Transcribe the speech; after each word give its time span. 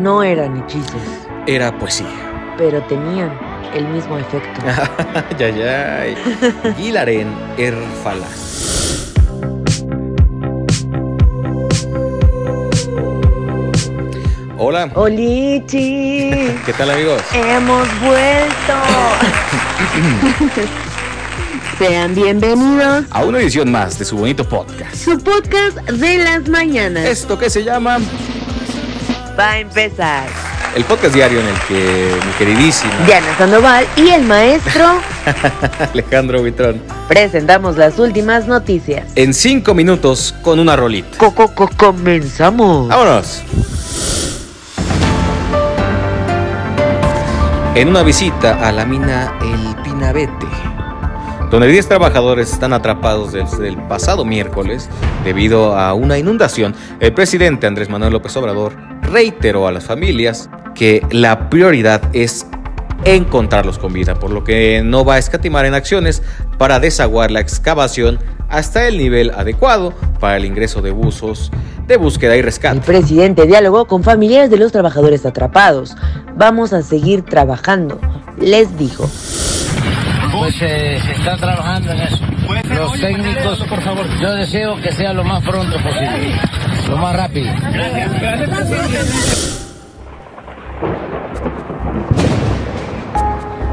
No 0.00 0.22
eran 0.22 0.56
hechizos, 0.62 1.02
Era 1.46 1.76
poesía. 1.78 2.06
pero 2.56 2.82
tenían 2.84 3.30
el 3.74 3.86
mismo 3.88 4.16
efecto. 4.18 4.60
Ay, 5.38 5.62
ay. 5.62 6.16
Gilaren 6.76 7.28
Erfalas. 7.58 8.69
Hola, 14.62 14.90
¡Olichi! 14.94 16.30
¿qué 16.66 16.72
tal 16.76 16.90
amigos? 16.90 17.22
¡Hemos 17.32 17.88
vuelto! 18.00 18.74
Sean 21.78 22.14
bienvenidos 22.14 23.06
A 23.10 23.24
una 23.24 23.38
edición 23.38 23.72
más 23.72 23.98
de 23.98 24.04
su 24.04 24.18
bonito 24.18 24.46
podcast. 24.46 24.94
su 24.94 25.18
podcast 25.18 25.78
de 25.90 26.18
las 26.18 26.46
mañanas. 26.48 27.06
Esto 27.06 27.38
que 27.38 27.48
se 27.48 27.64
llama 27.64 27.98
Va 29.38 29.52
a 29.52 29.58
empezar. 29.60 30.24
el 30.76 30.84
podcast 30.84 31.14
diario 31.14 31.40
en 31.40 31.46
el 31.46 31.58
que 31.66 32.14
mi 32.26 32.32
queridísimo 32.34 32.92
Diana 33.06 33.34
Sandoval 33.38 33.86
y 33.96 34.10
el 34.10 34.24
maestro 34.24 35.00
Alejandro 35.94 36.42
Vitrón 36.42 36.82
presentamos 37.08 37.78
las 37.78 37.98
últimas 37.98 38.46
noticias. 38.46 39.06
en 39.16 39.32
cinco 39.32 39.72
minutos 39.72 40.34
con 40.42 40.58
una 40.58 40.76
rolita. 40.76 41.16
Coco, 41.16 41.48
co- 41.54 41.70
comenzamos. 41.78 42.88
Vámonos. 42.88 43.42
En 47.76 47.86
una 47.88 48.02
visita 48.02 48.68
a 48.68 48.72
la 48.72 48.84
mina 48.84 49.38
El 49.40 49.82
Pinabete, 49.84 50.46
donde 51.52 51.68
10 51.68 51.86
trabajadores 51.86 52.52
están 52.52 52.72
atrapados 52.72 53.32
desde 53.32 53.68
el 53.68 53.76
pasado 53.76 54.24
miércoles 54.24 54.90
debido 55.22 55.78
a 55.78 55.94
una 55.94 56.18
inundación, 56.18 56.74
el 56.98 57.14
presidente 57.14 57.68
Andrés 57.68 57.88
Manuel 57.88 58.12
López 58.12 58.36
Obrador 58.36 58.72
reiteró 59.02 59.68
a 59.68 59.72
las 59.72 59.84
familias 59.84 60.50
que 60.74 61.06
la 61.12 61.48
prioridad 61.48 62.02
es 62.12 62.44
encontrarlos 63.04 63.78
con 63.78 63.92
vida, 63.92 64.16
por 64.16 64.32
lo 64.32 64.42
que 64.42 64.82
no 64.84 65.04
va 65.04 65.14
a 65.14 65.18
escatimar 65.18 65.64
en 65.64 65.74
acciones 65.74 66.24
para 66.58 66.80
desaguar 66.80 67.30
la 67.30 67.38
excavación 67.38 68.18
hasta 68.48 68.88
el 68.88 68.98
nivel 68.98 69.30
adecuado 69.30 69.94
para 70.18 70.36
el 70.36 70.44
ingreso 70.44 70.82
de 70.82 70.90
buzos 70.90 71.52
de 71.90 71.96
búsqueda 71.96 72.36
y 72.36 72.38
El 72.38 72.44
rescate. 72.44 72.80
presidente 72.80 73.46
dialogó 73.46 73.84
con 73.86 74.04
familiares 74.04 74.48
de 74.48 74.56
los 74.56 74.70
trabajadores 74.70 75.26
atrapados. 75.26 75.96
Vamos 76.36 76.72
a 76.72 76.82
seguir 76.82 77.22
trabajando, 77.22 78.00
les 78.38 78.78
dijo. 78.78 79.10
Pues 80.32 80.54
eh, 80.62 81.00
se 81.04 81.12
está 81.12 81.36
trabajando 81.36 81.90
en 81.92 82.00
eso. 82.00 82.24
Los 82.74 82.92
técnicos, 83.00 83.58
por 83.68 83.80
favor, 83.82 84.06
yo 84.20 84.32
deseo 84.34 84.80
que 84.80 84.92
sea 84.92 85.12
lo 85.12 85.24
más 85.24 85.42
pronto 85.42 85.76
posible, 85.82 86.32
lo 86.88 86.96
más 86.96 87.16
rápido. 87.16 87.52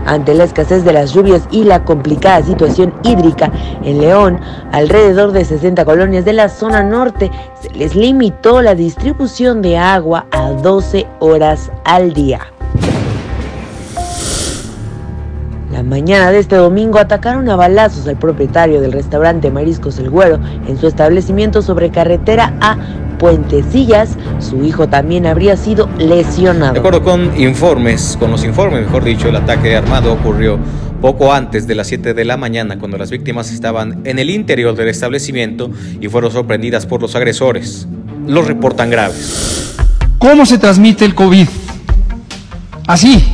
Ante 0.08 0.34
la 0.34 0.46
escasez 0.46 0.86
de 0.86 0.94
las 0.94 1.14
lluvias 1.14 1.48
y 1.52 1.66
la 1.66 1.84
complicada 1.84 2.42
situación 2.42 2.94
hídrica 3.04 3.52
en 3.84 4.00
León, 4.00 4.40
alrededor 4.72 5.34
de 5.34 5.44
60 5.44 5.84
colonias 5.84 6.24
de 6.24 6.34
la 6.34 6.50
zona 6.50 6.82
norte 6.82 7.30
se 7.62 7.70
les 7.72 7.94
limitó 7.94 8.62
la 8.62 8.74
distribución 8.74 9.62
de 9.62 9.78
agua 9.78 10.26
a 10.32 10.52
12 10.52 11.06
horas 11.20 11.72
al 11.84 12.14
día. 12.14 12.57
La 15.78 15.84
mañana 15.84 16.32
de 16.32 16.40
este 16.40 16.56
domingo 16.56 16.98
atacaron 16.98 17.48
a 17.52 17.56
balazos 17.56 18.08
al 18.08 18.18
propietario 18.18 18.82
del 18.82 18.92
restaurante 18.92 19.52
Mariscos 19.52 20.00
El 20.00 20.10
Güero 20.10 20.40
en 20.68 20.76
su 20.80 20.88
establecimiento 20.88 21.62
sobre 21.62 21.92
carretera 21.92 22.56
a 22.62 22.78
Puentecillas. 23.20 24.18
Su 24.40 24.64
hijo 24.64 24.90
también 24.90 25.28
habría 25.28 25.56
sido 25.56 25.88
lesionado. 26.00 26.74
De 26.74 26.80
acuerdo 26.80 27.04
con 27.04 27.40
informes, 27.40 28.18
con 28.20 28.32
los 28.32 28.44
informes, 28.44 28.88
mejor 28.88 29.04
dicho, 29.04 29.30
el 29.30 29.36
ataque 29.36 29.76
armado 29.76 30.14
ocurrió 30.14 30.58
poco 31.00 31.32
antes 31.32 31.68
de 31.68 31.76
las 31.76 31.86
7 31.86 32.16
de 32.16 32.26
la 32.26 32.38
mañana 32.38 32.80
cuando 32.80 32.98
las 32.98 33.12
víctimas 33.12 33.52
estaban 33.52 34.02
en 34.04 34.18
el 34.18 34.32
interior 34.32 34.76
del 34.76 34.88
establecimiento 34.88 35.70
y 36.02 36.08
fueron 36.08 36.32
sorprendidas 36.32 36.88
por 36.88 37.04
los 37.04 37.16
agresores. 37.16 37.88
Los 38.26 38.48
reportan 38.48 38.90
graves. 38.90 39.76
¿Cómo 40.18 40.48
se 40.48 40.58
transmite 40.58 41.06
el 41.06 41.14
COVID? 41.14 41.48
Así. 42.88 43.32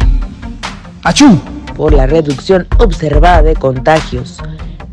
Achú. 1.04 1.40
Por 1.74 1.94
la 1.94 2.08
reducción 2.08 2.68
observada 2.78 3.42
de 3.42 3.56
contagios 3.56 4.38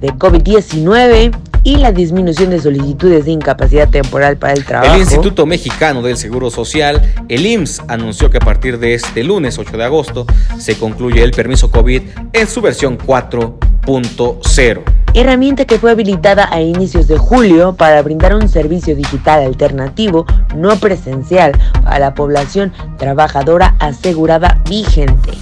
de 0.00 0.08
COVID-19 0.14 1.32
y 1.62 1.76
la 1.76 1.92
disminución 1.92 2.50
de 2.50 2.60
solicitudes 2.60 3.26
de 3.26 3.32
incapacidad 3.32 3.88
temporal 3.88 4.38
para 4.38 4.54
el 4.54 4.64
trabajo. 4.64 4.94
El 4.94 5.00
Instituto 5.00 5.46
Mexicano 5.46 6.02
del 6.02 6.16
Seguro 6.16 6.50
Social, 6.50 7.02
el 7.28 7.46
IMSS, 7.46 7.82
anunció 7.88 8.30
que 8.30 8.38
a 8.38 8.41
partir 8.41 8.78
de 8.78 8.94
este 8.94 9.24
lunes 9.24 9.58
8 9.58 9.76
de 9.76 9.84
agosto 9.84 10.26
se 10.58 10.78
concluye 10.78 11.22
el 11.22 11.32
permiso 11.32 11.70
COVID 11.70 12.02
en 12.32 12.46
su 12.46 12.60
versión 12.62 12.98
4.0. 12.98 14.82
herramienta 15.12 15.64
que 15.64 15.78
fue 15.78 15.91
habilitada 15.91 16.48
a 16.50 16.62
inicios 16.62 17.08
de 17.08 17.18
julio 17.18 17.74
para 17.74 18.00
brindar 18.00 18.34
un 18.34 18.48
servicio 18.48 18.94
digital 18.94 19.44
alternativo 19.44 20.24
no 20.56 20.76
presencial 20.76 21.52
a 21.84 21.98
la 21.98 22.14
población 22.14 22.72
trabajadora 22.97 23.74
asegurada 23.80 24.62
vigente. 24.68 25.32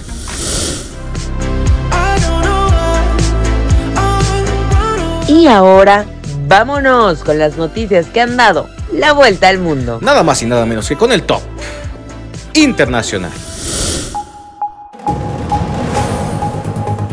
Y 5.29 5.45
ahora, 5.45 6.05
vámonos 6.47 7.23
con 7.23 7.37
las 7.37 7.55
noticias 7.55 8.07
que 8.07 8.19
han 8.19 8.35
dado 8.35 8.67
la 8.91 9.13
vuelta 9.13 9.47
al 9.47 9.59
mundo. 9.59 9.99
Nada 10.01 10.23
más 10.23 10.41
y 10.41 10.47
nada 10.47 10.65
menos 10.65 10.89
que 10.89 10.95
con 10.95 11.11
el 11.11 11.21
top 11.21 11.41
internacional. 12.55 13.31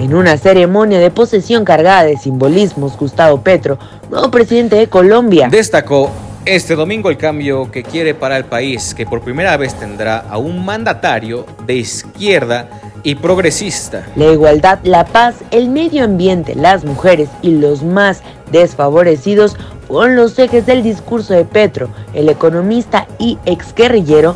En 0.01 0.15
una 0.15 0.39
ceremonia 0.39 0.99
de 0.99 1.11
posesión 1.11 1.67
cargada 1.67 2.05
de 2.05 2.17
simbolismos, 2.17 2.97
Gustavo 2.97 3.43
Petro, 3.43 3.79
nuevo 4.09 4.31
presidente 4.31 4.77
de 4.77 4.89
Colombia, 4.89 5.49
Destacó 5.51 6.11
este 6.47 6.75
domingo 6.75 7.11
el 7.11 7.19
cambio 7.19 7.71
que 7.71 7.83
quiere 7.83 8.15
para 8.15 8.39
el 8.39 8.47
país, 8.47 8.95
que 8.95 9.05
por 9.05 9.21
primera 9.21 9.59
vez 9.59 9.75
tendrá 9.75 10.21
a 10.21 10.39
un 10.39 10.65
mandatario 10.65 11.45
de 11.67 11.75
izquierda 11.75 12.71
y 13.07 13.15
progresista. 13.15 14.05
la 14.17 14.33
igualdad, 14.33 14.81
la 14.83 15.05
paz, 15.05 15.37
el 15.53 15.69
medio 15.69 16.03
ambiente, 16.03 16.57
las 16.57 16.85
mujeres 16.85 17.29
y 17.41 17.53
los 17.53 17.85
más 17.85 18.21
desfavorecidos 18.51 19.55
fueron 19.87 20.17
los 20.17 20.37
ejes 20.41 20.67
del 20.67 20.83
discurso 20.83 21.33
de 21.33 21.45
Petro, 21.45 21.89
el 22.15 22.29
economista 22.29 23.07
y 23.21 23.39
exguerrillero, 23.47 24.35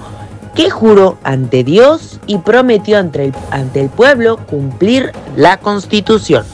que 0.55 0.71
juró 0.71 1.19
ante 1.25 1.65
Dios 1.65 2.21
y 2.29 2.39
prometió 2.39 2.97
ante 2.99 3.25
el, 3.25 3.35
ante 3.51 3.81
el 3.81 3.89
pueblo 3.89 4.37
cumplir 4.47 5.11
la 5.35 5.57
constitución. 5.57 6.45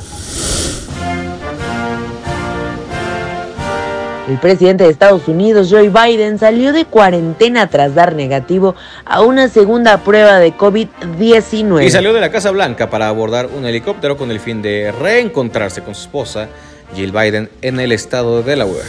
El 4.28 4.38
presidente 4.38 4.82
de 4.82 4.90
Estados 4.90 5.28
Unidos, 5.28 5.68
Joe 5.70 5.88
Biden, 5.88 6.38
salió 6.38 6.72
de 6.72 6.84
cuarentena 6.84 7.68
tras 7.68 7.94
dar 7.94 8.16
negativo 8.16 8.74
a 9.04 9.20
una 9.22 9.48
segunda 9.48 9.98
prueba 9.98 10.38
de 10.40 10.52
COVID-19. 10.52 11.84
Y 11.84 11.90
salió 11.90 12.12
de 12.12 12.20
la 12.20 12.30
Casa 12.30 12.50
Blanca 12.50 12.90
para 12.90 13.08
abordar 13.08 13.46
un 13.56 13.64
helicóptero 13.66 14.16
con 14.16 14.32
el 14.32 14.40
fin 14.40 14.62
de 14.62 14.92
reencontrarse 15.00 15.82
con 15.82 15.94
su 15.94 16.02
esposa, 16.02 16.48
Jill 16.96 17.12
Biden, 17.12 17.50
en 17.62 17.78
el 17.78 17.92
estado 17.92 18.42
de 18.42 18.50
Delaware. 18.50 18.84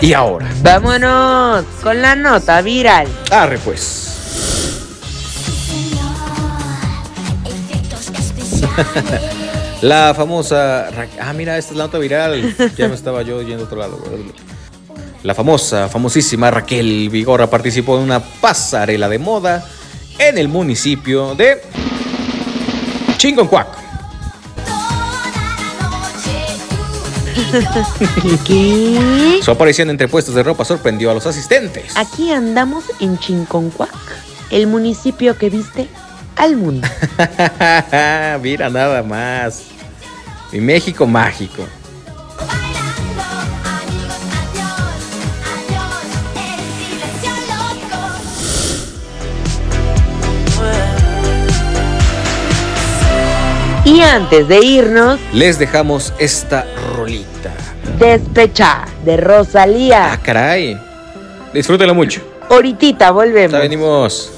Y 0.00 0.12
ahora, 0.12 0.48
Vámonos 0.62 1.64
con 1.82 2.00
la 2.02 2.14
nota 2.14 2.60
viral. 2.60 3.08
arre 3.30 3.58
pues. 3.58 4.04
La 9.82 10.12
famosa. 10.14 10.88
Ah, 11.20 11.32
mira, 11.32 11.56
esta 11.56 11.72
es 11.72 11.78
la 11.78 11.84
nota 11.84 11.98
viral. 11.98 12.54
Ya 12.76 12.88
me 12.88 12.94
estaba 12.94 13.22
yo 13.22 13.42
yendo 13.42 13.64
a 13.64 13.66
otro 13.66 13.78
lado. 13.78 13.98
La 15.22 15.34
famosa, 15.34 15.88
famosísima 15.88 16.50
Raquel 16.50 17.08
Vigorra 17.10 17.48
participó 17.48 17.96
en 17.96 18.04
una 18.04 18.20
pasarela 18.20 19.08
de 19.08 19.18
moda 19.18 19.66
en 20.18 20.38
el 20.38 20.48
municipio 20.48 21.34
de 21.34 21.62
Chingoncuac. 23.16 23.78
¿Qué? 28.46 29.40
Su 29.42 29.50
aparición 29.50 29.90
entre 29.90 30.08
puestos 30.08 30.34
de 30.34 30.42
ropa 30.42 30.64
sorprendió 30.64 31.10
a 31.10 31.14
los 31.14 31.26
asistentes. 31.26 31.96
Aquí 31.96 32.30
andamos 32.30 32.84
en 33.00 33.18
Chinconcuac, 33.18 33.90
el 34.50 34.66
municipio 34.66 35.38
que 35.38 35.50
viste 35.50 35.88
al 36.38 36.56
mundo. 36.56 36.88
Mira 38.42 38.70
nada 38.70 39.02
más. 39.02 39.64
Mi 40.52 40.60
México 40.60 41.06
mágico. 41.06 41.66
Y 53.84 54.02
antes 54.02 54.46
de 54.48 54.58
irnos, 54.64 55.18
les 55.32 55.58
dejamos 55.58 56.12
esta 56.18 56.66
rolita. 56.94 57.50
Despecha 57.98 58.84
de 59.04 59.16
Rosalía. 59.16 60.12
Ah, 60.12 60.20
caray. 60.22 60.78
Disfrútela 61.54 61.94
mucho. 61.94 62.20
Ahorita 62.50 63.10
volvemos. 63.10 63.52
Ya 63.52 63.58
venimos. 63.60 64.37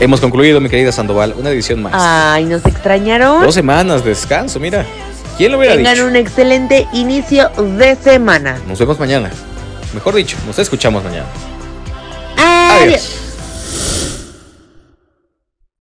Hemos 0.00 0.18
concluido, 0.20 0.62
mi 0.62 0.70
querida 0.70 0.92
Sandoval, 0.92 1.34
una 1.36 1.50
edición 1.50 1.82
más. 1.82 1.92
Ay, 1.94 2.46
nos 2.46 2.64
extrañaron. 2.64 3.42
Dos 3.42 3.54
semanas 3.54 4.02
de 4.02 4.08
descanso, 4.10 4.58
mira. 4.58 4.86
¿Quién 5.36 5.52
lo 5.52 5.58
hubiera 5.58 5.76
Tengan 5.76 5.92
dicho? 5.94 6.04
Tengan 6.04 6.10
un 6.10 6.16
excelente 6.16 6.88
inicio 6.94 7.50
de 7.78 7.96
semana. 7.96 8.58
Nos 8.66 8.78
vemos 8.78 8.98
mañana. 8.98 9.30
Mejor 9.92 10.14
dicho, 10.14 10.38
nos 10.46 10.58
escuchamos 10.58 11.04
mañana. 11.04 11.26
Adiós. 12.38 13.29